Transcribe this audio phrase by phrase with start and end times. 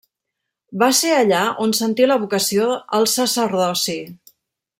[0.83, 4.01] Va ser allà on sentí la vocació al sacerdoci.